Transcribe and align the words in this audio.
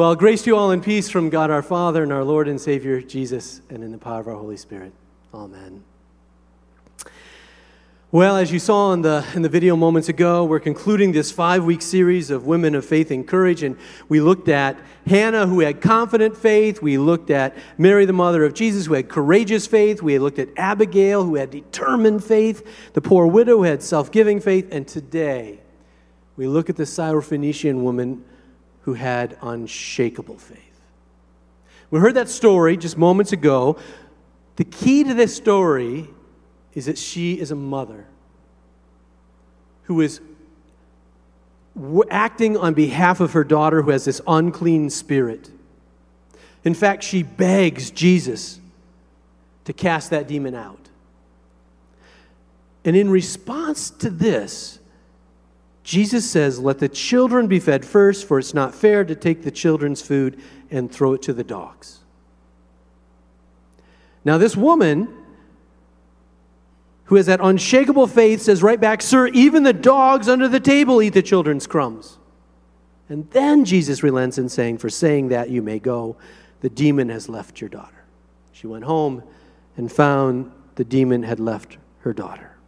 Well, 0.00 0.14
grace 0.14 0.40
to 0.44 0.50
you 0.50 0.56
all 0.56 0.70
in 0.70 0.80
peace 0.80 1.10
from 1.10 1.28
God 1.28 1.50
our 1.50 1.60
Father 1.60 2.02
and 2.02 2.10
our 2.10 2.24
Lord 2.24 2.48
and 2.48 2.58
Savior 2.58 3.02
Jesus, 3.02 3.60
and 3.68 3.84
in 3.84 3.92
the 3.92 3.98
power 3.98 4.20
of 4.20 4.28
our 4.28 4.34
Holy 4.34 4.56
Spirit. 4.56 4.94
Amen. 5.34 5.84
Well, 8.10 8.38
as 8.38 8.50
you 8.50 8.58
saw 8.60 8.94
in 8.94 9.02
the, 9.02 9.26
in 9.34 9.42
the 9.42 9.50
video 9.50 9.76
moments 9.76 10.08
ago, 10.08 10.46
we're 10.46 10.58
concluding 10.58 11.12
this 11.12 11.30
five 11.30 11.64
week 11.64 11.82
series 11.82 12.30
of 12.30 12.46
women 12.46 12.74
of 12.74 12.86
faith 12.86 13.10
and 13.10 13.28
courage. 13.28 13.62
And 13.62 13.76
we 14.08 14.22
looked 14.22 14.48
at 14.48 14.78
Hannah, 15.06 15.46
who 15.46 15.60
had 15.60 15.82
confident 15.82 16.34
faith. 16.34 16.80
We 16.80 16.96
looked 16.96 17.28
at 17.28 17.54
Mary, 17.76 18.06
the 18.06 18.14
mother 18.14 18.42
of 18.42 18.54
Jesus, 18.54 18.86
who 18.86 18.94
had 18.94 19.10
courageous 19.10 19.66
faith. 19.66 20.00
We 20.00 20.18
looked 20.18 20.38
at 20.38 20.48
Abigail, 20.56 21.24
who 21.24 21.34
had 21.34 21.50
determined 21.50 22.24
faith. 22.24 22.66
The 22.94 23.02
poor 23.02 23.26
widow, 23.26 23.58
who 23.58 23.64
had 23.64 23.82
self 23.82 24.10
giving 24.10 24.40
faith. 24.40 24.66
And 24.72 24.88
today, 24.88 25.60
we 26.38 26.46
look 26.46 26.70
at 26.70 26.76
the 26.76 26.84
Syrophoenician 26.84 27.82
woman 27.82 28.24
who 28.90 28.94
had 28.94 29.38
unshakable 29.40 30.36
faith. 30.36 30.58
We 31.92 32.00
heard 32.00 32.14
that 32.14 32.28
story 32.28 32.76
just 32.76 32.98
moments 32.98 33.30
ago. 33.30 33.78
The 34.56 34.64
key 34.64 35.04
to 35.04 35.14
this 35.14 35.32
story 35.32 36.08
is 36.74 36.86
that 36.86 36.98
she 36.98 37.38
is 37.38 37.52
a 37.52 37.54
mother 37.54 38.08
who 39.84 40.00
is 40.00 40.20
acting 42.10 42.56
on 42.56 42.74
behalf 42.74 43.20
of 43.20 43.34
her 43.34 43.44
daughter 43.44 43.82
who 43.82 43.92
has 43.92 44.04
this 44.04 44.20
unclean 44.26 44.90
spirit. 44.90 45.52
In 46.64 46.74
fact, 46.74 47.04
she 47.04 47.22
begs 47.22 47.92
Jesus 47.92 48.58
to 49.66 49.72
cast 49.72 50.10
that 50.10 50.26
demon 50.26 50.56
out. 50.56 50.88
And 52.84 52.96
in 52.96 53.08
response 53.08 53.88
to 53.90 54.10
this, 54.10 54.79
Jesus 55.90 56.30
says, 56.30 56.60
Let 56.60 56.78
the 56.78 56.88
children 56.88 57.48
be 57.48 57.58
fed 57.58 57.84
first, 57.84 58.24
for 58.24 58.38
it's 58.38 58.54
not 58.54 58.76
fair 58.76 59.04
to 59.04 59.16
take 59.16 59.42
the 59.42 59.50
children's 59.50 60.00
food 60.00 60.40
and 60.70 60.88
throw 60.88 61.14
it 61.14 61.22
to 61.22 61.32
the 61.32 61.42
dogs. 61.42 61.98
Now, 64.24 64.38
this 64.38 64.56
woman 64.56 65.12
who 67.06 67.16
has 67.16 67.26
that 67.26 67.40
unshakable 67.42 68.06
faith 68.06 68.40
says 68.40 68.62
right 68.62 68.80
back, 68.80 69.02
Sir, 69.02 69.26
even 69.28 69.64
the 69.64 69.72
dogs 69.72 70.28
under 70.28 70.46
the 70.46 70.60
table 70.60 71.02
eat 71.02 71.08
the 71.08 71.22
children's 71.22 71.66
crumbs. 71.66 72.18
And 73.08 73.28
then 73.32 73.64
Jesus 73.64 74.04
relents 74.04 74.38
in 74.38 74.48
saying, 74.48 74.78
For 74.78 74.90
saying 74.90 75.30
that 75.30 75.50
you 75.50 75.60
may 75.60 75.80
go, 75.80 76.16
the 76.60 76.70
demon 76.70 77.08
has 77.08 77.28
left 77.28 77.60
your 77.60 77.68
daughter. 77.68 78.04
She 78.52 78.68
went 78.68 78.84
home 78.84 79.24
and 79.76 79.90
found 79.90 80.52
the 80.76 80.84
demon 80.84 81.24
had 81.24 81.40
left 81.40 81.78
her 82.02 82.12
daughter. 82.12 82.59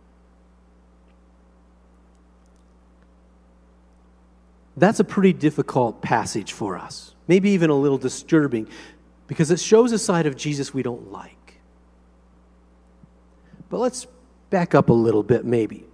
That's 4.83 4.99
a 4.99 5.05
pretty 5.05 5.33
difficult 5.33 6.03
passage 6.03 6.55
for 6.55 6.77
us, 6.77 7.15
maybe 7.29 7.51
even 7.51 7.71
a 7.71 7.75
little 7.75 7.99
disturbing, 7.99 8.67
because 9.29 9.53
it 9.53 9.61
shows 9.61 9.93
a 9.93 9.99
side 9.99 10.27
of 10.27 10.37
Jesus 10.37 10.75
we 10.75 10.83
don't 10.83 11.13
like. 11.13 11.61
But 13.71 13.79
let's 13.79 14.09
back 14.51 14.75
up 14.75 14.89
a 14.89 14.93
little 14.93 15.23
bit, 15.23 15.45
maybe. 15.45 15.87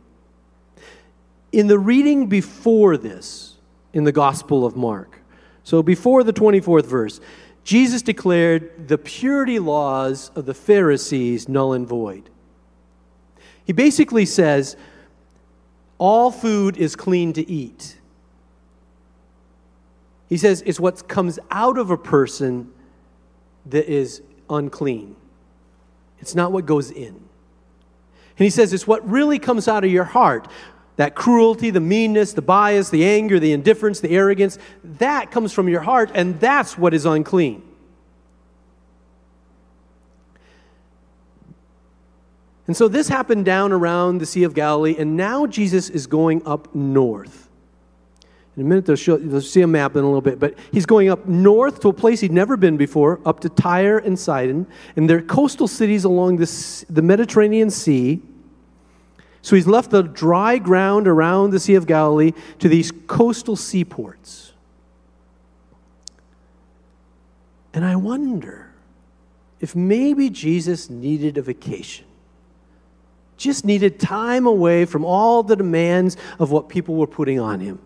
In 1.53 1.67
the 1.67 1.79
reading 1.79 2.29
before 2.29 2.97
this, 2.97 3.59
in 3.93 4.05
the 4.05 4.11
Gospel 4.11 4.65
of 4.65 4.75
Mark, 4.75 5.21
so 5.65 5.83
before 5.83 6.25
the 6.25 6.33
24th 6.33 6.87
verse, 6.87 7.21
Jesus 7.65 8.01
declared 8.01 8.89
the 8.89 8.97
purity 8.97 9.59
laws 9.59 10.31
of 10.35 10.47
the 10.47 10.55
Pharisees 10.55 11.47
null 11.47 11.75
and 11.75 11.87
void. 11.87 12.31
He 13.67 13.75
basically 13.75 14.25
says, 14.25 14.79
all 15.99 16.31
food 16.31 16.79
is 16.79 16.97
clean 16.97 17.35
to 17.35 17.51
eat. 17.51 17.98
He 20.29 20.37
says 20.37 20.63
it's 20.67 20.79
what 20.79 21.09
comes 21.09 21.39
out 21.51 21.79
of 21.79 21.91
a 21.91 21.97
person 21.97 22.71
that 23.67 23.91
is 23.91 24.23
unclean. 24.51 25.17
It's 26.21 26.35
not 26.35 26.53
what 26.53 26.67
goes 26.67 26.91
in. 26.91 27.07
And 27.07 28.45
he 28.45 28.51
says 28.51 28.73
it's 28.73 28.87
what 28.87 29.09
really 29.09 29.39
comes 29.39 29.69
out 29.69 29.85
of 29.85 29.91
your 29.91 30.05
heart 30.05 30.49
that 30.97 31.15
cruelty, 31.15 31.71
the 31.71 31.81
meanness, 31.81 32.33
the 32.33 32.43
bias, 32.43 32.91
the 32.91 33.05
anger, 33.05 33.39
the 33.39 33.53
indifference, 33.53 34.01
the 34.01 34.11
arrogance 34.11 34.59
that 34.83 35.31
comes 35.31 35.53
from 35.53 35.69
your 35.69 35.81
heart, 35.81 36.11
and 36.13 36.41
that's 36.41 36.77
what 36.77 36.93
is 36.93 37.07
unclean. 37.07 37.63
And 42.67 42.77
so 42.77 42.89
this 42.89 43.09
happened 43.09 43.45
down 43.45 43.71
around 43.71 44.19
the 44.19 44.27
Sea 44.27 44.43
of 44.43 44.55
Galilee, 44.55 44.97
and 44.99 45.17
now 45.17 45.47
Jesus 45.47 45.89
is 45.89 46.09
going 46.09 46.45
up 46.45 46.75
north. 46.75 47.48
In 48.59 48.65
a 48.65 48.67
minute, 48.67 48.87
they'll, 48.87 49.19
they'll 49.19 49.41
see 49.41 49.61
a 49.61 49.69
map 49.69 49.95
in 49.95 50.03
a 50.03 50.07
little 50.07 50.21
bit, 50.21 50.41
but 50.41 50.59
he's 50.73 50.85
going 50.85 51.11
up 51.11 51.27
north 51.27 51.79
to 51.83 51.91
a 51.91 51.93
place 51.93 52.19
he'd 52.21 52.33
never 52.33 52.57
been 52.57 52.77
before, 52.77 53.21
up 53.25 53.39
to 53.41 53.49
Tyre 53.49 53.99
and 53.99 54.19
Sidon, 54.19 54.67
and 54.97 55.09
they're 55.09 55.23
coastal 55.23 55.69
cities 55.69 56.03
along 56.03 56.39
the 56.39 57.03
Mediterranean 57.03 57.71
Sea. 57.71 58.21
So 59.43 59.55
he's 59.55 59.69
left 59.69 59.93
the 59.93 60.03
dry 60.03 60.59
ground 60.59 61.07
around 61.07 61.51
the 61.51 61.61
Sea 61.61 61.77
of 61.77 61.87
Galilee 61.87 62.33
to 62.59 62.69
these 62.69 62.91
coastal 63.07 63.55
seaports. 63.55 64.53
And 67.73 67.85
I 67.85 67.95
wonder 67.95 68.73
if 69.61 69.77
maybe 69.77 70.31
Jesus 70.31 70.91
needed 70.91 71.39
a 71.39 71.43
vacation. 71.43 72.07
Just 73.37 73.65
needed 73.65 74.01
time 74.01 74.49
away 74.49 74.85
from 74.85 75.05
all 75.05 75.45
the 75.45 75.55
demands 75.55 76.17
of 76.41 76.51
what 76.51 76.69
people 76.69 76.97
were 76.97 77.07
putting 77.07 77.39
on 77.39 77.61
him. 77.61 77.79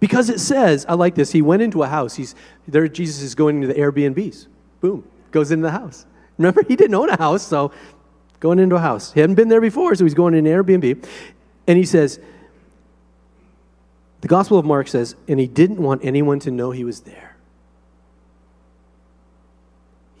Because 0.00 0.28
it 0.28 0.40
says, 0.40 0.84
I 0.88 0.94
like 0.94 1.14
this, 1.14 1.32
he 1.32 1.42
went 1.42 1.62
into 1.62 1.82
a 1.82 1.86
house. 1.86 2.14
He's 2.14 2.34
there, 2.68 2.88
Jesus 2.88 3.22
is 3.22 3.34
going 3.34 3.56
into 3.56 3.68
the 3.68 3.74
Airbnbs. 3.74 4.46
Boom, 4.80 5.04
goes 5.30 5.50
into 5.50 5.62
the 5.62 5.70
house. 5.70 6.06
Remember, 6.38 6.62
he 6.62 6.76
didn't 6.76 6.94
own 6.94 7.08
a 7.08 7.16
house, 7.16 7.46
so 7.46 7.72
going 8.40 8.58
into 8.58 8.76
a 8.76 8.80
house. 8.80 9.12
He 9.12 9.20
hadn't 9.20 9.36
been 9.36 9.48
there 9.48 9.60
before, 9.60 9.94
so 9.94 10.04
he's 10.04 10.14
going 10.14 10.34
in 10.34 10.46
an 10.46 10.52
Airbnb. 10.64 11.06
And 11.66 11.78
he 11.78 11.84
says, 11.84 12.20
the 14.20 14.28
Gospel 14.28 14.58
of 14.58 14.64
Mark 14.64 14.88
says, 14.88 15.16
and 15.26 15.40
he 15.40 15.48
didn't 15.48 15.78
want 15.78 16.04
anyone 16.04 16.38
to 16.40 16.50
know 16.50 16.70
he 16.70 16.84
was 16.84 17.00
there. 17.00 17.36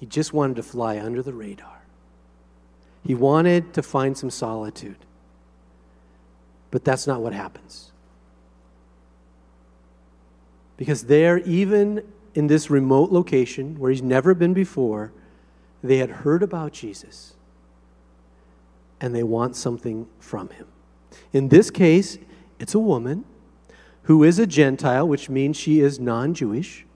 He 0.00 0.06
just 0.06 0.32
wanted 0.32 0.56
to 0.56 0.64
fly 0.64 0.98
under 0.98 1.22
the 1.22 1.32
radar. 1.32 1.82
He 3.04 3.14
wanted 3.14 3.74
to 3.74 3.82
find 3.82 4.18
some 4.18 4.30
solitude. 4.30 4.96
But 6.72 6.84
that's 6.84 7.06
not 7.06 7.20
what 7.20 7.32
happens. 7.32 7.91
Because 10.76 11.04
there, 11.04 11.38
even 11.38 12.02
in 12.34 12.46
this 12.46 12.70
remote 12.70 13.12
location 13.12 13.78
where 13.78 13.90
he's 13.90 14.02
never 14.02 14.34
been 14.34 14.54
before, 14.54 15.12
they 15.82 15.98
had 15.98 16.10
heard 16.10 16.42
about 16.42 16.72
Jesus 16.72 17.34
and 19.00 19.14
they 19.14 19.22
want 19.22 19.56
something 19.56 20.06
from 20.20 20.48
him. 20.50 20.66
In 21.32 21.48
this 21.48 21.70
case, 21.70 22.18
it's 22.58 22.74
a 22.74 22.78
woman 22.78 23.24
who 24.04 24.22
is 24.22 24.38
a 24.38 24.46
Gentile, 24.46 25.06
which 25.06 25.28
means 25.28 25.56
she 25.56 25.80
is 25.80 25.98
non 25.98 26.34
Jewish. 26.34 26.86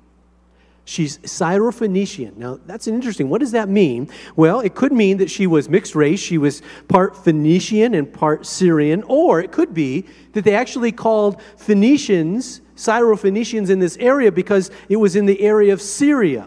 She's 0.84 1.19
Syrophoenician. 1.19 2.36
Now, 2.36 2.60
that's 2.65 2.86
interesting. 2.86 3.28
What 3.28 3.41
does 3.41 3.50
that 3.50 3.69
mean? 3.69 4.09
Well, 4.36 4.60
it 4.60 4.76
could 4.76 4.92
mean 4.92 5.16
that 5.16 5.28
she 5.28 5.48
was 5.48 5.69
mixed 5.69 5.97
race. 5.97 6.20
She 6.20 6.38
was 6.38 6.62
part 6.86 7.16
Phoenician 7.16 7.92
and 7.92 8.12
part 8.12 8.47
Syrian. 8.47 9.03
Or 9.09 9.41
it 9.41 9.50
could 9.50 9.75
be 9.75 10.06
that 10.32 10.44
they 10.44 10.54
actually 10.54 10.92
called 10.92 11.42
Phoenicians 11.56 12.60
Syrophoenicians 12.76 13.70
in 13.70 13.78
this 13.78 13.97
area 13.97 14.31
because 14.31 14.70
it 14.88 14.97
was 14.97 15.16
in 15.16 15.26
the 15.26 15.41
area 15.41 15.72
of 15.72 15.81
Syria 15.81 16.47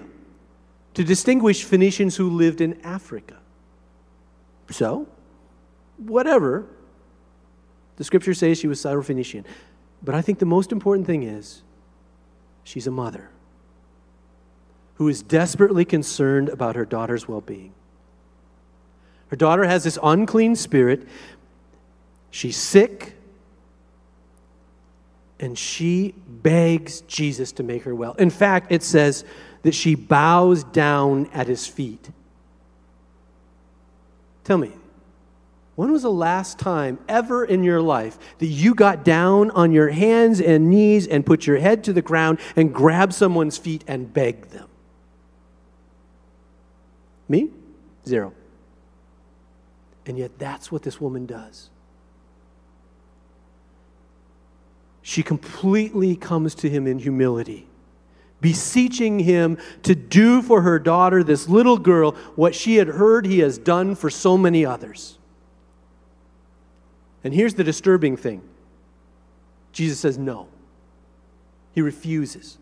to 0.93 1.03
distinguish 1.03 1.63
Phoenicians 1.63 2.15
who 2.15 2.29
lived 2.29 2.61
in 2.61 2.79
Africa. 2.83 3.37
So, 4.69 5.07
whatever. 5.97 6.65
The 7.97 8.03
scripture 8.03 8.33
says 8.33 8.57
she 8.57 8.67
was 8.67 8.81
Syrophoenician. 8.81 9.43
But 10.01 10.15
I 10.15 10.21
think 10.21 10.39
the 10.39 10.45
most 10.45 10.71
important 10.71 11.05
thing 11.05 11.23
is 11.23 11.63
she's 12.63 12.87
a 12.87 12.91
mother 12.91 13.29
who 14.95 15.07
is 15.07 15.21
desperately 15.21 15.85
concerned 15.85 16.49
about 16.49 16.75
her 16.75 16.85
daughter's 16.85 17.27
well 17.27 17.41
being. 17.41 17.73
Her 19.27 19.35
daughter 19.35 19.63
has 19.63 19.83
this 19.83 19.97
unclean 20.01 20.55
spirit. 20.55 21.07
She's 22.31 22.57
sick 22.57 23.15
and 25.39 25.57
she 25.57 26.13
begs 26.27 27.01
Jesus 27.01 27.51
to 27.53 27.63
make 27.63 27.83
her 27.83 27.95
well. 27.95 28.13
In 28.13 28.29
fact, 28.29 28.71
it 28.71 28.83
says 28.83 29.23
that 29.63 29.73
she 29.73 29.95
bows 29.95 30.63
down 30.65 31.27
at 31.33 31.47
his 31.47 31.65
feet. 31.67 32.09
Tell 34.43 34.57
me, 34.57 34.71
when 35.75 35.91
was 35.91 36.01
the 36.01 36.11
last 36.11 36.59
time 36.59 36.99
ever 37.07 37.45
in 37.45 37.63
your 37.63 37.81
life 37.81 38.17
that 38.39 38.47
you 38.47 38.75
got 38.75 39.05
down 39.05 39.49
on 39.51 39.71
your 39.71 39.89
hands 39.89 40.41
and 40.41 40.69
knees 40.69 41.07
and 41.07 41.25
put 41.25 41.47
your 41.47 41.57
head 41.57 41.85
to 41.85 41.93
the 41.93 42.01
ground 42.01 42.39
and 42.55 42.73
grabbed 42.73 43.13
someone's 43.13 43.57
feet 43.57 43.83
and 43.87 44.13
begged 44.13 44.51
them? 44.51 44.67
Me? 47.29 47.49
Zero. 48.05 48.33
And 50.05 50.17
yet, 50.17 50.37
that's 50.39 50.71
what 50.71 50.81
this 50.81 50.99
woman 50.99 51.25
does. 51.25 51.69
She 55.09 55.23
completely 55.23 56.15
comes 56.15 56.53
to 56.53 56.69
him 56.69 56.85
in 56.85 56.99
humility, 56.99 57.65
beseeching 58.41 59.17
him 59.17 59.57
to 59.81 59.95
do 59.95 60.43
for 60.43 60.61
her 60.61 60.77
daughter, 60.77 61.23
this 61.23 61.49
little 61.49 61.79
girl, 61.79 62.11
what 62.35 62.53
she 62.53 62.75
had 62.75 62.89
heard 62.89 63.25
he 63.25 63.39
has 63.39 63.57
done 63.57 63.95
for 63.95 64.11
so 64.11 64.37
many 64.37 64.63
others. 64.63 65.17
And 67.23 67.33
here's 67.33 67.55
the 67.55 67.63
disturbing 67.63 68.17
thing 68.17 68.43
Jesus 69.73 69.99
says 69.99 70.19
no, 70.19 70.47
he 71.73 71.81
refuses. 71.81 72.59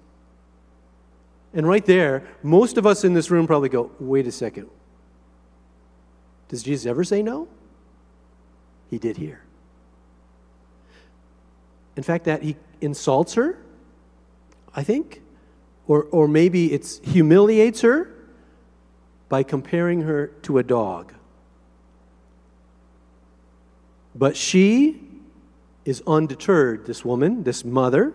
And 1.53 1.67
right 1.67 1.85
there, 1.85 2.23
most 2.43 2.77
of 2.77 2.85
us 2.85 3.03
in 3.03 3.13
this 3.13 3.29
room 3.29 3.45
probably 3.45 3.67
go, 3.67 3.91
wait 4.00 4.25
a 4.25 4.31
second. 4.31 4.69
Does 6.47 6.63
Jesus 6.63 6.85
ever 6.85 7.03
say 7.03 7.21
no? 7.21 7.50
He 8.89 8.97
did 8.97 9.17
here. 9.17 9.41
In 11.97 12.03
fact, 12.03 12.25
that 12.25 12.44
he 12.44 12.55
insults 12.79 13.33
her, 13.33 13.57
I 14.73 14.83
think, 14.83 15.23
or, 15.88 16.03
or 16.11 16.27
maybe 16.27 16.71
it 16.71 16.99
humiliates 17.03 17.81
her 17.81 18.13
by 19.29 19.41
comparing 19.41 20.01
her 20.01 20.27
to 20.44 20.59
a 20.59 20.63
dog. 20.63 21.13
But 24.13 24.38
she 24.38 25.01
is 25.85 26.03
undeterred, 26.05 26.85
this 26.85 27.03
woman, 27.03 27.44
this 27.44 27.65
mother. 27.65 28.13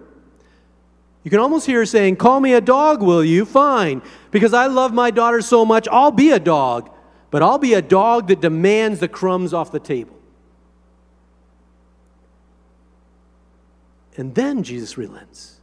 You 1.24 1.30
can 1.30 1.40
almost 1.40 1.66
hear 1.66 1.80
her 1.80 1.86
saying, 1.86 2.16
Call 2.16 2.38
me 2.38 2.52
a 2.52 2.60
dog, 2.60 3.02
will 3.02 3.24
you? 3.24 3.44
Fine. 3.44 4.02
Because 4.30 4.54
I 4.54 4.66
love 4.66 4.92
my 4.92 5.10
daughter 5.10 5.40
so 5.40 5.64
much, 5.64 5.88
I'll 5.90 6.10
be 6.12 6.30
a 6.30 6.40
dog. 6.40 6.88
But 7.30 7.42
I'll 7.42 7.58
be 7.58 7.74
a 7.74 7.82
dog 7.82 8.28
that 8.28 8.40
demands 8.40 9.00
the 9.00 9.08
crumbs 9.08 9.52
off 9.52 9.72
the 9.72 9.80
table. 9.80 10.21
And 14.16 14.34
then 14.34 14.62
Jesus 14.62 14.98
relents. 14.98 15.60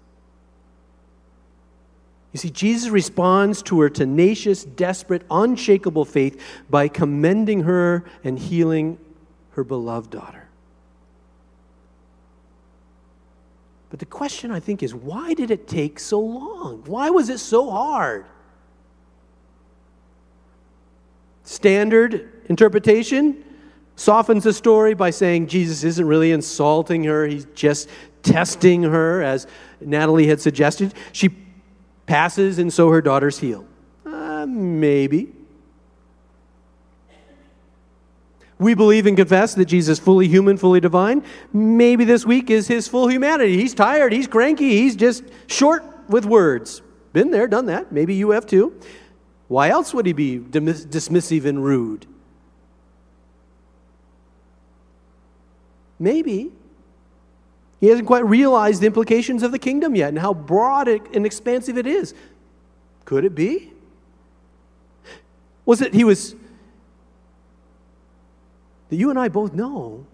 You 2.31 2.37
see, 2.37 2.49
Jesus 2.49 2.89
responds 2.89 3.63
to 3.63 3.79
her 3.81 3.89
tenacious, 3.89 4.63
desperate, 4.63 5.23
unshakable 5.31 6.05
faith 6.05 6.41
by 6.69 6.87
commending 6.87 7.61
her 7.61 8.05
and 8.23 8.37
healing 8.37 8.99
her 9.51 9.63
beloved 9.63 10.11
daughter. 10.11 10.47
But 13.89 13.99
the 13.99 14.05
question, 14.05 14.51
I 14.51 14.59
think, 14.59 14.83
is 14.83 14.93
why 14.93 15.33
did 15.33 15.49
it 15.49 15.67
take 15.67 15.99
so 15.99 16.19
long? 16.19 16.83
Why 16.85 17.09
was 17.09 17.29
it 17.29 17.39
so 17.39 17.71
hard? 17.71 18.25
Standard 21.43 22.43
interpretation 22.47 23.43
softens 23.95 24.43
the 24.43 24.53
story 24.53 24.93
by 24.93 25.09
saying 25.09 25.47
Jesus 25.47 25.83
isn't 25.83 26.05
really 26.05 26.31
insulting 26.31 27.03
her, 27.05 27.25
he's 27.25 27.45
just 27.55 27.89
testing 28.23 28.83
her, 28.83 29.21
as 29.21 29.47
Natalie 29.81 30.27
had 30.27 30.41
suggested. 30.41 30.93
She 31.11 31.29
passes, 32.05 32.59
and 32.59 32.71
so 32.71 32.89
her 32.89 33.01
daughter's 33.01 33.39
healed. 33.39 33.67
Uh, 34.05 34.45
maybe. 34.47 35.33
We 38.57 38.73
believe 38.73 39.05
and 39.05 39.15
confess 39.15 39.55
that 39.55 39.65
Jesus 39.65 39.99
is 39.99 40.03
fully 40.03 40.27
human, 40.27 40.57
fully 40.57 40.81
divine. 40.81 41.23
Maybe 41.53 42.03
this 42.03 42.25
week 42.25 42.49
is 42.49 42.67
his 42.67 42.89
full 42.89 43.07
humanity. 43.07 43.57
He's 43.57 43.73
tired, 43.73 44.11
he's 44.11 44.27
cranky, 44.27 44.69
he's 44.69 44.97
just 44.97 45.23
short 45.47 45.83
with 46.09 46.25
words. 46.25 46.81
Been 47.13 47.31
there, 47.31 47.47
done 47.47 47.67
that. 47.67 47.91
Maybe 47.91 48.15
you 48.15 48.31
have 48.31 48.45
too. 48.45 48.77
Why 49.47 49.69
else 49.69 49.93
would 49.93 50.05
he 50.05 50.13
be 50.13 50.39
dismissive 50.39 51.45
and 51.45 51.63
rude? 51.63 52.05
Maybe 55.97 56.51
he 57.79 57.87
hasn't 57.87 58.07
quite 58.07 58.25
realized 58.25 58.81
the 58.81 58.87
implications 58.87 59.43
of 59.43 59.51
the 59.51 59.59
kingdom 59.59 59.95
yet 59.95 60.09
and 60.09 60.19
how 60.19 60.33
broad 60.33 60.87
and 60.87 61.25
expansive 61.25 61.77
it 61.77 61.87
is. 61.87 62.13
Could 63.05 63.25
it 63.25 63.33
be? 63.33 63.71
Was 65.65 65.81
it 65.81 65.93
he 65.93 66.03
was 66.03 66.35
that 68.89 68.95
you 68.95 69.09
and 69.09 69.19
I 69.19 69.29
both 69.29 69.53
know 69.53 70.05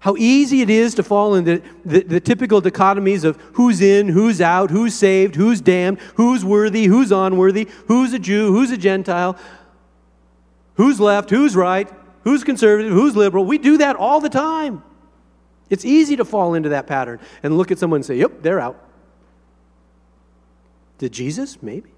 how 0.00 0.16
easy 0.16 0.62
it 0.62 0.68
is 0.68 0.94
to 0.96 1.02
fall 1.02 1.34
into 1.34 1.58
the, 1.58 1.62
the, 1.84 2.02
the, 2.04 2.20
typical 2.20 2.60
dichotomies 2.60 3.24
of 3.24 3.36
who's 3.52 3.80
in, 3.80 4.08
who's 4.08 4.40
out, 4.40 4.70
who's 4.70 4.94
saved, 4.94 5.36
who's 5.36 5.60
damned, 5.60 6.00
who's 6.16 6.44
worthy, 6.44 6.86
who's 6.86 7.12
unworthy, 7.12 7.68
who's 7.86 8.12
a 8.12 8.18
Jew, 8.18 8.52
who's 8.52 8.72
a 8.72 8.76
Gentile, 8.76 9.38
who's 10.74 10.98
left, 10.98 11.30
who's 11.30 11.54
right, 11.54 11.88
who's 12.24 12.42
conservative, 12.42 12.92
who's 12.92 13.14
liberal. 13.14 13.44
We 13.44 13.58
do 13.58 13.78
that 13.78 13.94
all 13.94 14.20
the 14.20 14.28
time. 14.28 14.82
It's 15.72 15.86
easy 15.86 16.16
to 16.16 16.24
fall 16.26 16.52
into 16.52 16.68
that 16.68 16.86
pattern 16.86 17.18
and 17.42 17.56
look 17.56 17.70
at 17.70 17.78
someone 17.78 17.98
and 17.98 18.04
say, 18.04 18.16
yep, 18.16 18.42
they're 18.42 18.60
out. 18.60 18.78
Did 20.98 21.12
Jesus? 21.12 21.62
Maybe. 21.62 21.88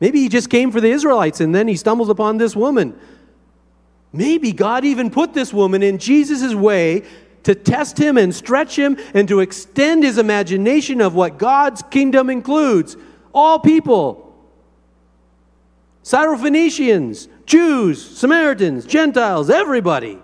Maybe 0.00 0.20
he 0.20 0.30
just 0.30 0.48
came 0.48 0.72
for 0.72 0.80
the 0.80 0.88
Israelites 0.88 1.42
and 1.42 1.54
then 1.54 1.68
he 1.68 1.76
stumbles 1.76 2.08
upon 2.08 2.38
this 2.38 2.56
woman. 2.56 2.98
Maybe 4.14 4.52
God 4.52 4.86
even 4.86 5.10
put 5.10 5.34
this 5.34 5.52
woman 5.52 5.82
in 5.82 5.98
Jesus' 5.98 6.54
way 6.54 7.02
to 7.42 7.54
test 7.54 7.98
him 7.98 8.16
and 8.16 8.34
stretch 8.34 8.78
him 8.78 8.96
and 9.12 9.28
to 9.28 9.40
extend 9.40 10.04
his 10.04 10.16
imagination 10.16 11.02
of 11.02 11.14
what 11.14 11.36
God's 11.36 11.82
kingdom 11.82 12.30
includes. 12.30 12.96
All 13.34 13.58
people, 13.58 14.21
Syrophoenicians, 16.02 17.28
Jews, 17.46 18.04
Samaritans, 18.04 18.86
Gentiles, 18.86 19.50
everybody. 19.50 20.18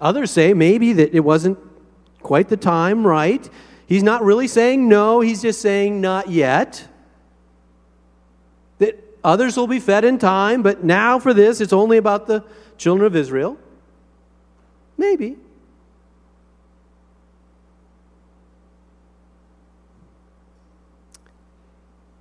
Others 0.00 0.30
say 0.32 0.52
maybe 0.54 0.92
that 0.92 1.14
it 1.14 1.20
wasn't 1.20 1.58
quite 2.22 2.48
the 2.48 2.56
time 2.56 3.06
right. 3.06 3.48
He's 3.86 4.02
not 4.02 4.22
really 4.22 4.48
saying 4.48 4.88
no, 4.88 5.20
he's 5.20 5.42
just 5.42 5.60
saying 5.60 6.00
not 6.00 6.30
yet. 6.30 6.88
That 8.78 9.02
others 9.22 9.56
will 9.56 9.68
be 9.68 9.80
fed 9.80 10.04
in 10.04 10.18
time, 10.18 10.62
but 10.62 10.82
now 10.82 11.18
for 11.18 11.32
this, 11.32 11.60
it's 11.60 11.72
only 11.72 11.96
about 11.96 12.26
the 12.26 12.44
children 12.76 13.06
of 13.06 13.14
Israel. 13.14 13.56
Maybe. 14.98 15.36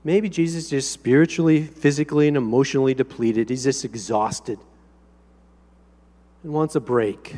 Maybe 0.04 0.28
Jesus 0.28 0.74
is 0.74 0.90
spiritually, 0.90 1.64
physically, 1.64 2.28
and 2.28 2.36
emotionally 2.36 2.94
depleted. 2.94 3.50
He's 3.50 3.64
just 3.64 3.86
exhausted 3.86 4.60
and 6.44 6.52
wants 6.52 6.76
a 6.76 6.82
break. 6.82 7.38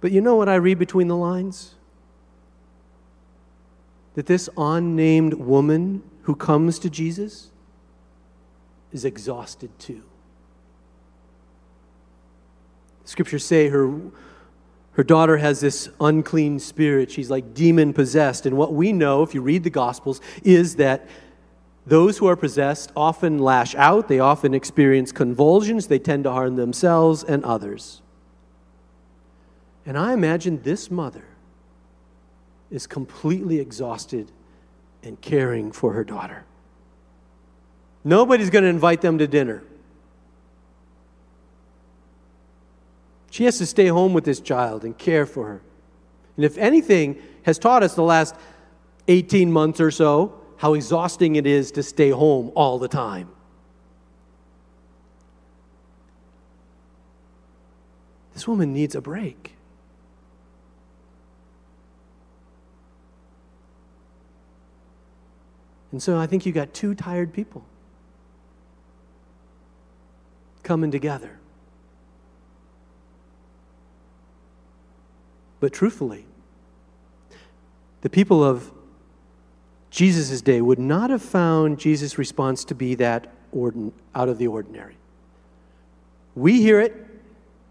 But 0.00 0.12
you 0.12 0.20
know 0.20 0.36
what 0.36 0.48
I 0.48 0.54
read 0.54 0.78
between 0.78 1.08
the 1.08 1.16
lines? 1.16 1.74
That 4.14 4.26
this 4.26 4.48
unnamed 4.56 5.34
woman 5.34 6.02
who 6.22 6.36
comes 6.36 6.78
to 6.80 6.90
Jesus 6.90 7.50
is 8.92 9.04
exhausted 9.04 9.76
too. 9.78 10.02
Scriptures 13.04 13.44
say 13.44 13.68
her 13.68 14.00
her 14.98 15.04
daughter 15.04 15.36
has 15.36 15.60
this 15.60 15.88
unclean 16.00 16.58
spirit. 16.58 17.08
She's 17.08 17.30
like 17.30 17.54
demon 17.54 17.92
possessed. 17.92 18.46
And 18.46 18.56
what 18.56 18.74
we 18.74 18.92
know, 18.92 19.22
if 19.22 19.32
you 19.32 19.40
read 19.40 19.62
the 19.62 19.70
Gospels, 19.70 20.20
is 20.42 20.74
that 20.74 21.06
those 21.86 22.18
who 22.18 22.26
are 22.26 22.34
possessed 22.34 22.90
often 22.96 23.38
lash 23.38 23.76
out, 23.76 24.08
they 24.08 24.18
often 24.18 24.54
experience 24.54 25.12
convulsions, 25.12 25.86
they 25.86 26.00
tend 26.00 26.24
to 26.24 26.32
harm 26.32 26.56
themselves 26.56 27.22
and 27.22 27.44
others. 27.44 28.02
And 29.86 29.96
I 29.96 30.14
imagine 30.14 30.62
this 30.62 30.90
mother 30.90 31.24
is 32.68 32.88
completely 32.88 33.60
exhausted 33.60 34.32
and 35.04 35.20
caring 35.20 35.70
for 35.70 35.92
her 35.92 36.02
daughter. 36.02 36.44
Nobody's 38.02 38.50
going 38.50 38.64
to 38.64 38.68
invite 38.68 39.00
them 39.00 39.18
to 39.18 39.28
dinner. 39.28 39.62
She 43.30 43.44
has 43.44 43.58
to 43.58 43.66
stay 43.66 43.86
home 43.86 44.14
with 44.14 44.24
this 44.24 44.40
child 44.40 44.84
and 44.84 44.96
care 44.96 45.26
for 45.26 45.46
her. 45.46 45.62
And 46.36 46.44
if 46.44 46.56
anything 46.56 47.20
has 47.42 47.58
taught 47.58 47.82
us 47.82 47.94
the 47.94 48.02
last 48.02 48.34
18 49.08 49.50
months 49.50 49.80
or 49.80 49.90
so, 49.90 50.40
how 50.58 50.74
exhausting 50.74 51.36
it 51.36 51.46
is 51.46 51.70
to 51.72 51.82
stay 51.82 52.10
home 52.10 52.50
all 52.54 52.78
the 52.78 52.88
time. 52.88 53.28
This 58.34 58.46
woman 58.46 58.72
needs 58.72 58.94
a 58.94 59.00
break. 59.00 59.54
And 65.90 66.02
so 66.02 66.18
I 66.18 66.26
think 66.26 66.44
you 66.44 66.52
got 66.52 66.74
two 66.74 66.94
tired 66.94 67.32
people 67.32 67.64
coming 70.62 70.90
together. 70.90 71.38
But 75.60 75.72
truthfully, 75.72 76.24
the 78.02 78.10
people 78.10 78.44
of 78.44 78.70
Jesus' 79.90 80.40
day 80.40 80.60
would 80.60 80.78
not 80.78 81.10
have 81.10 81.22
found 81.22 81.78
Jesus' 81.78 82.18
response 82.18 82.64
to 82.66 82.74
be 82.74 82.94
that 82.96 83.32
ordin- 83.54 83.92
out 84.14 84.28
of 84.28 84.38
the 84.38 84.46
ordinary. 84.46 84.96
we 86.34 86.62
hear 86.62 86.78
it, 86.80 86.94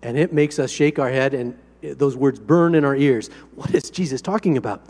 and 0.02 0.18
it 0.18 0.34
makes 0.34 0.60
us 0.60 0.70
shake 0.70 1.00
our 1.00 1.10
head, 1.10 1.34
and 1.34 1.58
those 1.82 2.18
words 2.18 2.38
burn 2.38 2.76
in 2.76 2.84
our 2.84 2.96
ears. 2.96 3.30
What 3.56 3.74
is 3.74 3.90
Jesus 3.90 4.22
talking 4.22 4.58
about? 4.58 4.86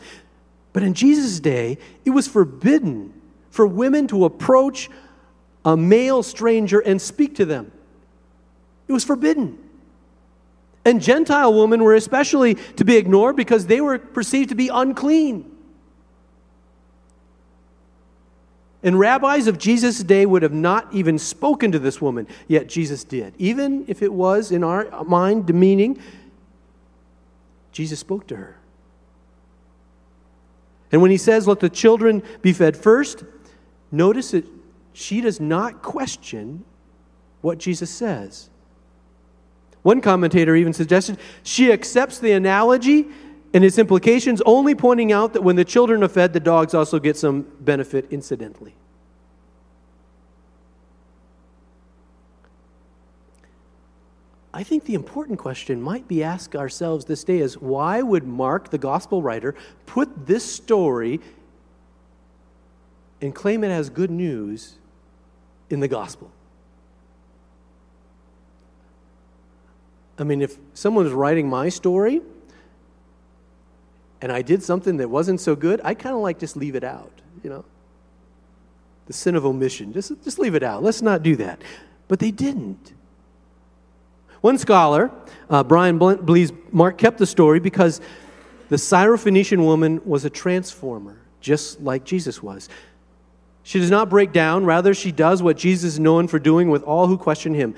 But 0.73 0.81
in 0.81 0.95
Jesus' 0.95 1.39
day, 1.39 1.77
it 2.05 2.09
was 2.09 2.27
forbidden 2.27 3.13
for 3.51 3.67
women 3.67 4.07
to 4.07 4.25
approach 4.25 4.89
a 5.63 5.77
male 5.77 6.23
stranger 6.23 6.79
and 6.79 6.99
speak 7.01 7.35
to 7.35 7.45
them. 7.45 7.71
It 8.87 8.93
was 8.93 9.03
forbidden. 9.03 9.59
And 10.87 11.01
Gentile 11.01 11.53
women 11.53 11.83
were 11.83 11.95
especially 11.95 12.55
to 12.55 12.85
be 12.85 12.95
ignored 12.95 13.35
because 13.35 13.67
they 13.67 13.81
were 13.81 13.99
perceived 13.99 14.47
to 14.49 14.55
be 14.55 14.69
unclean. 14.69 15.51
And 18.81 18.97
rabbis 18.97 19.47
of 19.47 19.57
Jesus' 19.57 20.01
day 20.01 20.25
would 20.25 20.43
have 20.43 20.53
not 20.53 20.87
even 20.93 21.19
spoken 21.19 21.73
to 21.73 21.79
this 21.79 21.99
woman, 22.01 22.25
yet 22.47 22.69
Jesus 22.69 23.03
did. 23.03 23.33
Even 23.37 23.83
if 23.89 24.01
it 24.01 24.13
was, 24.13 24.49
in 24.49 24.63
our 24.63 25.03
mind, 25.03 25.45
demeaning, 25.45 26.01
Jesus 27.73 27.99
spoke 27.99 28.25
to 28.27 28.37
her. 28.37 28.57
And 30.89 31.01
when 31.01 31.11
he 31.11 31.17
says, 31.17 31.49
Let 31.49 31.59
the 31.59 31.69
children 31.69 32.23
be 32.41 32.53
fed 32.53 32.77
first, 32.77 33.25
notice 33.91 34.31
that 34.31 34.45
she 34.93 35.19
does 35.19 35.41
not 35.41 35.81
question 35.81 36.63
what 37.41 37.57
Jesus 37.57 37.89
says. 37.89 38.49
One 39.87 40.01
commentator 40.01 40.53
even 40.53 40.73
suggested 40.73 41.17
she 41.43 41.71
accepts 41.71 42.19
the 42.19 42.33
analogy 42.33 43.07
and 43.53 43.63
its 43.63 43.77
implications, 43.77 44.41
only 44.45 44.75
pointing 44.75 45.13
out 45.13 45.31
that 45.31 45.43
when 45.43 45.55
the 45.55 45.63
children 45.63 46.03
are 46.03 46.09
fed, 46.09 46.33
the 46.33 46.41
dogs 46.41 46.73
also 46.73 46.99
get 46.99 47.15
some 47.15 47.43
benefit 47.61 48.05
incidentally. 48.11 48.75
I 54.53 54.61
think 54.61 54.83
the 54.83 54.93
important 54.93 55.39
question 55.39 55.81
might 55.81 56.05
be 56.05 56.21
asked 56.21 56.53
ourselves 56.53 57.05
this 57.05 57.23
day 57.23 57.37
is 57.37 57.57
why 57.57 58.01
would 58.01 58.27
Mark, 58.27 58.71
the 58.71 58.77
gospel 58.77 59.21
writer, 59.21 59.55
put 59.85 60.27
this 60.27 60.43
story 60.43 61.21
and 63.21 63.33
claim 63.33 63.63
it 63.63 63.69
as 63.69 63.89
good 63.89 64.11
news 64.11 64.75
in 65.69 65.79
the 65.79 65.87
gospel? 65.87 66.29
I 70.19 70.23
mean, 70.23 70.41
if 70.41 70.57
someone 70.73 71.05
was 71.05 71.13
writing 71.13 71.49
my 71.49 71.69
story 71.69 72.21
and 74.21 74.31
I 74.31 74.41
did 74.41 74.63
something 74.63 74.97
that 74.97 75.09
wasn't 75.09 75.39
so 75.39 75.55
good, 75.55 75.79
I 75.83 75.93
kind 75.93 76.15
of 76.15 76.21
like 76.21 76.39
just 76.39 76.57
leave 76.57 76.75
it 76.75 76.83
out, 76.83 77.11
you 77.43 77.49
know? 77.49 77.65
The 79.05 79.13
sin 79.13 79.35
of 79.35 79.45
omission. 79.45 79.93
Just, 79.93 80.11
just 80.23 80.39
leave 80.39 80.55
it 80.55 80.63
out. 80.63 80.83
Let's 80.83 81.01
not 81.01 81.23
do 81.23 81.35
that. 81.37 81.61
But 82.07 82.19
they 82.19 82.31
didn't. 82.31 82.93
One 84.41 84.57
scholar, 84.57 85.11
uh, 85.49 85.63
Brian 85.63 85.97
Blount, 85.97 86.25
believes 86.25 86.51
Mark 86.71 86.97
kept 86.97 87.17
the 87.17 87.25
story 87.25 87.59
because 87.59 88.01
the 88.69 88.75
Syrophoenician 88.75 89.59
woman 89.59 90.01
was 90.05 90.25
a 90.25 90.29
transformer, 90.29 91.17
just 91.41 91.81
like 91.81 92.03
Jesus 92.03 92.43
was. 92.43 92.69
She 93.63 93.79
does 93.79 93.91
not 93.91 94.09
break 94.09 94.31
down, 94.31 94.65
rather, 94.65 94.93
she 94.93 95.11
does 95.11 95.43
what 95.43 95.57
Jesus 95.57 95.93
is 95.93 95.99
known 95.99 96.27
for 96.27 96.39
doing 96.39 96.69
with 96.69 96.83
all 96.83 97.07
who 97.07 97.17
question 97.17 97.53
him. 97.53 97.75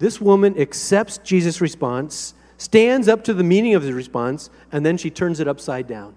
This 0.00 0.20
woman 0.20 0.58
accepts 0.58 1.18
Jesus' 1.18 1.60
response, 1.60 2.34
stands 2.56 3.06
up 3.06 3.22
to 3.24 3.34
the 3.34 3.44
meaning 3.44 3.74
of 3.74 3.82
his 3.82 3.92
response, 3.92 4.50
and 4.72 4.84
then 4.84 4.96
she 4.96 5.10
turns 5.10 5.40
it 5.40 5.46
upside 5.46 5.86
down. 5.86 6.14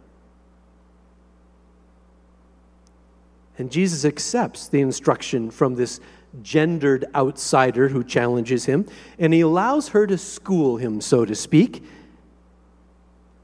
And 3.57 3.69
Jesus 3.69 4.05
accepts 4.05 4.67
the 4.67 4.79
instruction 4.79 5.51
from 5.51 5.75
this 5.75 5.99
gendered 6.41 7.05
outsider 7.13 7.89
who 7.89 8.05
challenges 8.05 8.65
him, 8.65 8.87
and 9.19 9.33
he 9.33 9.41
allows 9.41 9.89
her 9.89 10.07
to 10.07 10.17
school 10.17 10.77
him, 10.77 11.01
so 11.01 11.25
to 11.25 11.35
speak, 11.35 11.83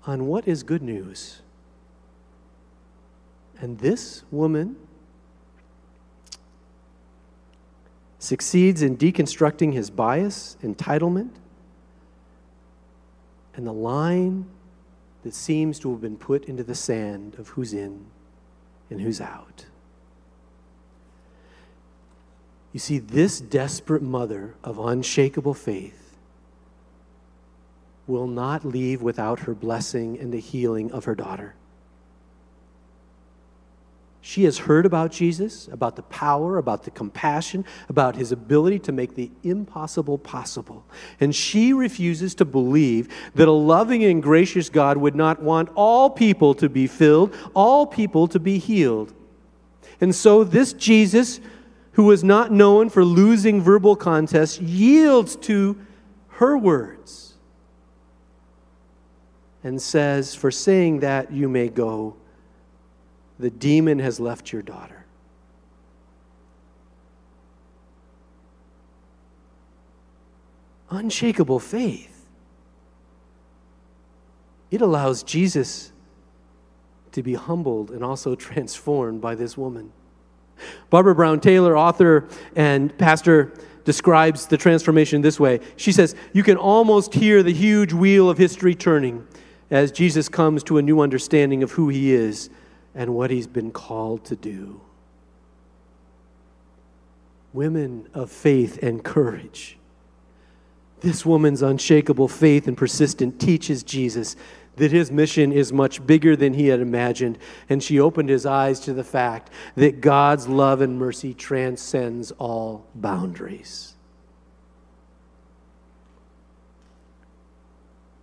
on 0.07 0.25
what 0.25 0.47
is 0.47 0.63
good 0.63 0.81
news. 0.81 1.41
And 3.59 3.77
this 3.79 4.23
woman 4.31 4.77
succeeds 8.19 8.81
in 8.81 8.97
deconstructing 8.97 9.73
his 9.73 9.89
bias, 9.89 10.57
entitlement, 10.61 11.31
and 13.55 13.65
the 13.65 13.73
line 13.73 14.45
that 15.23 15.33
seems 15.33 15.79
to 15.79 15.91
have 15.91 16.01
been 16.01 16.17
put 16.17 16.45
into 16.45 16.63
the 16.63 16.75
sand 16.75 17.35
of 17.39 17.49
who's 17.49 17.73
in 17.73 18.05
and 18.89 19.01
who's 19.01 19.19
out. 19.19 19.65
You 22.71 22.79
see, 22.79 22.99
this 22.99 23.39
desperate 23.39 24.03
mother 24.03 24.55
of 24.63 24.77
unshakable 24.77 25.55
faith 25.55 26.17
will 28.05 28.27
not 28.27 28.65
leave 28.65 29.01
without 29.01 29.41
her 29.41 29.53
blessing 29.53 30.19
and 30.19 30.31
the 30.33 30.39
healing 30.39 30.91
of 30.91 31.05
her 31.05 31.15
daughter. 31.15 31.55
She 34.29 34.43
has 34.43 34.59
heard 34.59 34.85
about 34.85 35.11
Jesus, 35.11 35.67
about 35.69 35.95
the 35.95 36.03
power, 36.03 36.59
about 36.59 36.83
the 36.83 36.91
compassion, 36.91 37.65
about 37.89 38.15
his 38.15 38.31
ability 38.31 38.77
to 38.81 38.91
make 38.91 39.15
the 39.15 39.31
impossible 39.41 40.19
possible. 40.19 40.85
And 41.19 41.33
she 41.33 41.73
refuses 41.73 42.35
to 42.35 42.45
believe 42.45 43.07
that 43.33 43.47
a 43.47 43.51
loving 43.51 44.03
and 44.03 44.21
gracious 44.21 44.69
God 44.69 44.97
would 44.97 45.15
not 45.15 45.41
want 45.41 45.69
all 45.73 46.11
people 46.11 46.53
to 46.53 46.69
be 46.69 46.85
filled, 46.85 47.35
all 47.55 47.87
people 47.87 48.27
to 48.27 48.39
be 48.39 48.59
healed. 48.59 49.15
And 49.99 50.13
so, 50.13 50.43
this 50.43 50.73
Jesus 50.73 51.39
who 51.93 52.03
was 52.03 52.23
not 52.23 52.51
known 52.51 52.91
for 52.91 53.03
losing 53.03 53.63
verbal 53.63 53.95
contests, 53.95 54.59
yields 54.59 55.37
to 55.37 55.75
her 56.27 56.55
words 56.55 57.33
and 59.63 59.81
says, 59.81 60.35
For 60.35 60.51
saying 60.51 60.99
that, 60.99 61.31
you 61.31 61.49
may 61.49 61.67
go. 61.67 62.15
The 63.39 63.49
demon 63.49 63.99
has 63.99 64.19
left 64.19 64.51
your 64.51 64.61
daughter. 64.61 65.05
Unshakable 70.89 71.59
faith. 71.59 72.25
It 74.71 74.81
allows 74.81 75.23
Jesus 75.23 75.93
to 77.13 77.23
be 77.23 77.35
humbled 77.35 77.91
and 77.91 78.03
also 78.03 78.35
transformed 78.35 79.21
by 79.21 79.35
this 79.35 79.57
woman. 79.57 79.93
Barbara 80.89 81.15
Brown 81.15 81.39
Taylor, 81.39 81.77
author 81.77 82.27
and 82.55 82.95
pastor, 82.97 83.53
describes 83.85 84.47
the 84.47 84.57
transformation 84.57 85.21
this 85.21 85.39
way. 85.39 85.61
She 85.77 85.93
says, 85.93 86.15
You 86.33 86.43
can 86.43 86.57
almost 86.57 87.13
hear 87.13 87.41
the 87.41 87.53
huge 87.53 87.93
wheel 87.93 88.29
of 88.29 88.37
history 88.37 88.75
turning 88.75 89.25
as 89.71 89.93
Jesus 89.93 90.27
comes 90.27 90.63
to 90.63 90.77
a 90.77 90.81
new 90.81 90.99
understanding 90.99 91.63
of 91.63 91.71
who 91.71 91.87
he 91.87 92.13
is 92.13 92.49
and 92.95 93.15
what 93.15 93.31
he's 93.31 93.47
been 93.47 93.71
called 93.71 94.25
to 94.25 94.35
do. 94.35 94.81
Women 97.53 98.07
of 98.13 98.31
faith 98.31 98.81
and 98.81 99.03
courage. 99.03 99.77
This 101.01 101.25
woman's 101.25 101.61
unshakable 101.61 102.27
faith 102.27 102.67
and 102.67 102.77
persistent 102.77 103.39
teaches 103.39 103.83
Jesus 103.83 104.35
that 104.75 104.91
his 104.91 105.11
mission 105.11 105.51
is 105.51 105.73
much 105.73 106.05
bigger 106.05 106.35
than 106.35 106.53
he 106.53 106.67
had 106.67 106.79
imagined, 106.79 107.37
and 107.67 107.83
she 107.83 107.99
opened 107.99 108.29
his 108.29 108.45
eyes 108.45 108.79
to 108.81 108.93
the 108.93 109.03
fact 109.03 109.49
that 109.75 110.01
God's 110.01 110.47
love 110.47 110.81
and 110.81 110.97
mercy 110.97 111.33
transcends 111.33 112.31
all 112.31 112.85
boundaries. 112.95 113.95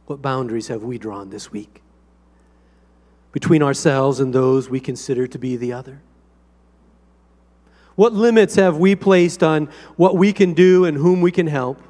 What 0.07 0.23
boundaries 0.23 0.69
have 0.69 0.83
we 0.83 0.99
drawn 0.99 1.31
this 1.31 1.51
week 1.51 1.83
between 3.33 3.63
ourselves 3.63 4.21
and 4.21 4.33
those 4.33 4.71
we 4.71 4.81
consider 4.81 5.27
to 5.27 5.39
be 5.39 5.57
the 5.57 5.73
other? 5.73 6.01
What 7.95 8.13
limits 8.13 8.57
have 8.57 8.77
we 8.77 8.95
placed 8.95 9.43
on 9.43 9.69
what 9.97 10.17
we 10.17 10.33
can 10.33 10.53
do 10.53 10.85
and 10.85 10.97
whom 10.97 11.21
we 11.21 11.33
can 11.33 11.47
help? 11.47 11.81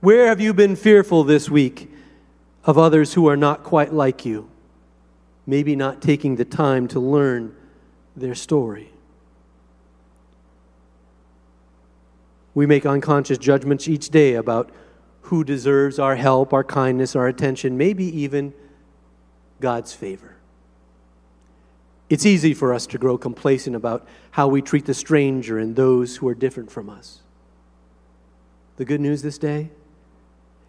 Where 0.00 0.26
have 0.26 0.40
you 0.40 0.52
been 0.52 0.76
fearful 0.76 1.24
this 1.24 1.48
week 1.48 1.90
of 2.64 2.76
others 2.76 3.14
who 3.14 3.28
are 3.28 3.36
not 3.36 3.62
quite 3.62 3.92
like 3.94 4.26
you? 4.26 4.50
Maybe 5.46 5.76
not 5.76 6.02
taking 6.02 6.36
the 6.36 6.44
time 6.44 6.88
to 6.88 7.00
learn 7.00 7.54
their 8.16 8.34
story. 8.34 8.90
We 12.54 12.66
make 12.66 12.84
unconscious 12.84 13.38
judgments 13.38 13.88
each 13.88 14.10
day 14.10 14.34
about 14.34 14.70
who 15.24 15.42
deserves 15.42 15.98
our 15.98 16.16
help, 16.16 16.52
our 16.52 16.64
kindness, 16.64 17.16
our 17.16 17.26
attention, 17.26 17.78
maybe 17.78 18.04
even 18.04 18.52
God's 19.60 19.94
favor. 19.94 20.36
It's 22.10 22.26
easy 22.26 22.52
for 22.52 22.74
us 22.74 22.86
to 22.88 22.98
grow 22.98 23.16
complacent 23.16 23.74
about 23.74 24.06
how 24.32 24.48
we 24.48 24.60
treat 24.60 24.84
the 24.84 24.92
stranger 24.92 25.58
and 25.58 25.74
those 25.74 26.16
who 26.16 26.28
are 26.28 26.34
different 26.34 26.70
from 26.70 26.90
us. 26.90 27.20
The 28.76 28.84
good 28.84 29.00
news 29.00 29.22
this 29.22 29.38
day 29.38 29.70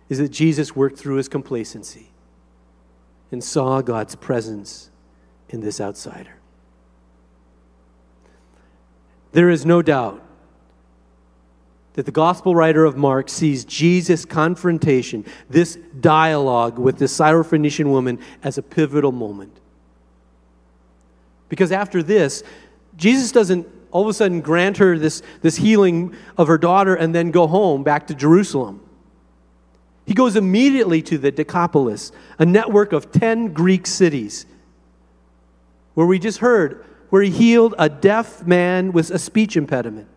is 0.07 0.19
that 0.19 0.29
Jesus 0.29 0.75
worked 0.75 0.97
through 0.97 1.15
his 1.15 1.27
complacency 1.27 2.11
and 3.31 3.43
saw 3.43 3.81
God's 3.81 4.15
presence 4.15 4.89
in 5.49 5.59
this 5.59 5.81
outsider. 5.81 6.35
There 9.33 9.49
is 9.49 9.65
no 9.65 9.81
doubt 9.81 10.24
that 11.95 12.05
the 12.05 12.11
gospel 12.11 12.53
writer 12.53 12.85
of 12.85 12.97
Mark 12.97 13.29
sees 13.29 13.65
Jesus' 13.65 14.25
confrontation, 14.25 15.25
this 15.49 15.77
dialogue 15.99 16.77
with 16.77 16.97
the 16.97 17.05
Syrophoenician 17.05 17.85
woman, 17.85 18.19
as 18.43 18.57
a 18.57 18.61
pivotal 18.61 19.11
moment. 19.11 19.57
Because 21.47 21.71
after 21.71 22.03
this, 22.03 22.43
Jesus 22.97 23.31
doesn't 23.31 23.67
all 23.91 24.01
of 24.01 24.09
a 24.09 24.13
sudden 24.13 24.41
grant 24.41 24.75
her 24.77 24.99
this, 24.99 25.21
this 25.41 25.55
healing 25.55 26.13
of 26.37 26.49
her 26.49 26.57
daughter 26.57 26.95
and 26.95 27.15
then 27.15 27.31
go 27.31 27.47
home 27.47 27.81
back 27.81 28.07
to 28.07 28.13
Jerusalem. 28.13 28.81
He 30.05 30.13
goes 30.13 30.35
immediately 30.35 31.01
to 31.03 31.17
the 31.17 31.31
Decapolis, 31.31 32.11
a 32.37 32.45
network 32.45 32.91
of 32.91 33.13
10 33.13 33.53
Greek 33.53 33.87
cities, 33.87 34.45
where 35.93 36.05
we 36.05 36.19
just 36.19 36.39
heard, 36.39 36.83
where 37.09 37.21
he 37.21 37.31
healed 37.31 37.73
a 37.79 37.87
deaf 37.87 38.45
man 38.45 38.91
with 38.91 39.11
a 39.11 39.17
speech 39.17 39.55
impediment. 39.55 40.09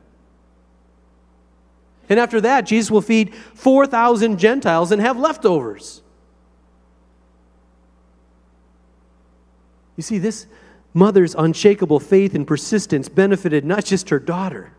And 2.08 2.18
after 2.18 2.40
that, 2.40 2.62
Jesus 2.62 2.90
will 2.90 3.02
feed 3.02 3.34
4,000 3.34 4.38
Gentiles 4.38 4.92
and 4.92 5.00
have 5.02 5.18
leftovers. 5.18 6.02
You 9.96 10.02
see, 10.02 10.18
this 10.18 10.46
mother's 10.94 11.34
unshakable 11.34 12.00
faith 12.00 12.34
and 12.34 12.46
persistence 12.46 13.08
benefited 13.08 13.64
not 13.64 13.84
just 13.84 14.08
her 14.10 14.18
daughter, 14.18 14.72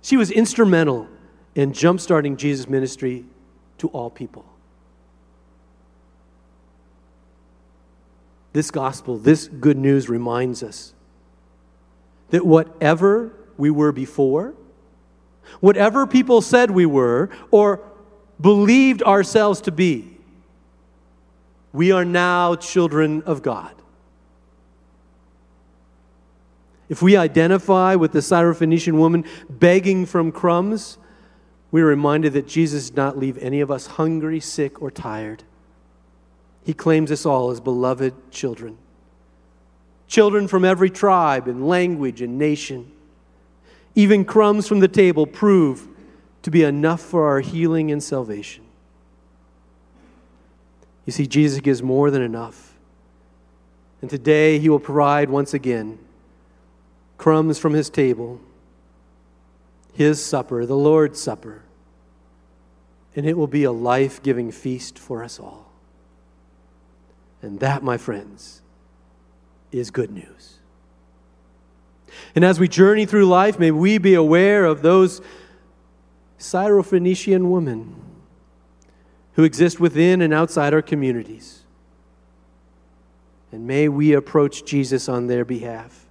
she 0.00 0.16
was 0.16 0.30
instrumental 0.30 1.08
in 1.56 1.72
jumpstarting 1.72 2.36
Jesus' 2.36 2.68
ministry 2.68 3.24
to 3.78 3.88
all 3.88 4.08
people. 4.08 4.44
This 8.52 8.70
gospel, 8.70 9.18
this 9.18 9.48
good 9.48 9.76
news 9.76 10.08
reminds 10.08 10.62
us 10.62 10.94
that 12.30 12.46
whatever 12.46 13.32
we 13.56 13.68
were 13.68 13.90
before, 13.90 14.54
whatever 15.60 16.06
people 16.06 16.40
said 16.42 16.70
we 16.70 16.86
were 16.86 17.30
or 17.50 17.80
believed 18.40 19.02
ourselves 19.02 19.60
to 19.62 19.72
be, 19.72 20.16
we 21.72 21.92
are 21.92 22.04
now 22.04 22.54
children 22.54 23.22
of 23.22 23.42
God. 23.42 23.74
If 26.88 27.02
we 27.02 27.16
identify 27.16 27.96
with 27.96 28.12
the 28.12 28.20
Syrophoenician 28.20 28.94
woman 28.94 29.24
begging 29.50 30.06
from 30.06 30.30
crumbs, 30.30 30.98
we 31.70 31.82
are 31.82 31.86
reminded 31.86 32.32
that 32.34 32.46
Jesus 32.46 32.90
did 32.90 32.96
not 32.96 33.18
leave 33.18 33.36
any 33.38 33.60
of 33.60 33.70
us 33.70 33.86
hungry, 33.86 34.40
sick, 34.40 34.80
or 34.80 34.90
tired. 34.90 35.42
He 36.64 36.72
claims 36.72 37.10
us 37.10 37.26
all 37.26 37.50
as 37.50 37.60
beloved 37.60 38.30
children. 38.30 38.78
Children 40.06 40.46
from 40.48 40.64
every 40.64 40.90
tribe 40.90 41.48
and 41.48 41.68
language 41.68 42.22
and 42.22 42.38
nation. 42.38 42.92
Even 43.96 44.24
crumbs 44.24 44.68
from 44.68 44.78
the 44.78 44.88
table 44.88 45.26
prove 45.26 45.88
to 46.42 46.50
be 46.50 46.62
enough 46.62 47.00
for 47.00 47.26
our 47.26 47.40
healing 47.40 47.90
and 47.90 48.00
salvation. 48.00 48.62
You 51.06 51.12
see, 51.12 51.26
Jesus 51.26 51.60
gives 51.60 51.82
more 51.82 52.10
than 52.10 52.22
enough. 52.22 52.74
And 54.00 54.10
today 54.10 54.58
he 54.58 54.68
will 54.68 54.78
provide 54.78 55.30
once 55.30 55.54
again 55.54 55.98
crumbs 57.16 57.58
from 57.58 57.72
his 57.72 57.88
table, 57.88 58.40
his 59.94 60.22
supper, 60.22 60.66
the 60.66 60.76
Lord's 60.76 61.20
Supper. 61.20 61.62
And 63.14 63.24
it 63.24 63.38
will 63.38 63.46
be 63.46 63.64
a 63.64 63.72
life 63.72 64.22
giving 64.22 64.52
feast 64.52 64.98
for 64.98 65.24
us 65.24 65.40
all. 65.40 65.72
And 67.40 67.60
that, 67.60 67.82
my 67.82 67.96
friends, 67.96 68.60
is 69.72 69.90
good 69.90 70.10
news. 70.10 70.58
And 72.36 72.44
as 72.44 72.60
we 72.60 72.68
journey 72.68 73.06
through 73.06 73.24
life, 73.24 73.58
may 73.58 73.70
we 73.70 73.96
be 73.96 74.12
aware 74.12 74.66
of 74.66 74.82
those 74.82 75.22
Syrophoenician 76.38 77.48
women 77.48 77.96
who 79.32 79.42
exist 79.42 79.80
within 79.80 80.20
and 80.20 80.34
outside 80.34 80.74
our 80.74 80.82
communities. 80.82 81.62
And 83.50 83.66
may 83.66 83.88
we 83.88 84.12
approach 84.12 84.66
Jesus 84.66 85.08
on 85.08 85.28
their 85.28 85.46
behalf. 85.46 86.04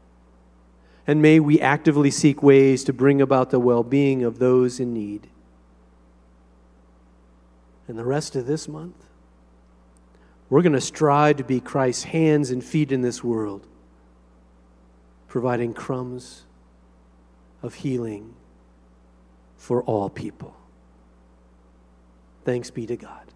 And 1.05 1.21
may 1.21 1.39
we 1.39 1.61
actively 1.61 2.09
seek 2.09 2.41
ways 2.41 2.83
to 2.85 2.93
bring 2.93 3.21
about 3.21 3.51
the 3.51 3.59
well 3.59 3.83
being 3.83 4.23
of 4.23 4.39
those 4.39 4.79
in 4.79 4.95
need. 4.95 5.27
And 7.87 7.99
the 7.99 8.03
rest 8.03 8.35
of 8.35 8.47
this 8.47 8.67
month, 8.67 8.95
we're 10.49 10.63
going 10.63 10.73
to 10.73 10.81
strive 10.81 11.37
to 11.37 11.43
be 11.43 11.59
Christ's 11.59 12.05
hands 12.05 12.49
and 12.49 12.63
feet 12.63 12.91
in 12.91 13.03
this 13.03 13.23
world 13.23 13.67
providing 15.35 15.73
crumbs 15.73 16.45
of 17.61 17.73
healing 17.73 18.33
for 19.57 19.83
all 19.83 20.09
people. 20.09 20.55
Thanks 22.45 22.71
be 22.71 22.87
to 22.87 22.95
God. 22.95 23.33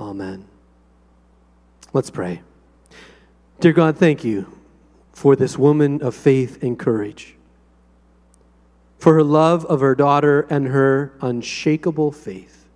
Amen. 0.00 0.48
Let's 1.92 2.10
pray. 2.10 2.42
Dear 3.60 3.72
God, 3.72 3.96
thank 3.96 4.24
you 4.24 4.52
for 5.12 5.36
this 5.36 5.56
woman 5.56 6.02
of 6.02 6.12
faith 6.12 6.60
and 6.60 6.76
courage, 6.76 7.36
for 8.98 9.14
her 9.14 9.22
love 9.22 9.64
of 9.66 9.78
her 9.78 9.94
daughter 9.94 10.44
and 10.50 10.66
her 10.66 11.12
unshakable 11.20 12.10
faith. 12.10 12.66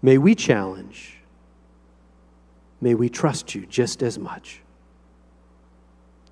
May 0.00 0.16
we 0.16 0.36
challenge, 0.36 1.16
may 2.80 2.94
we 2.94 3.08
trust 3.08 3.52
you 3.52 3.66
just 3.66 4.00
as 4.00 4.16
much. 4.16 4.61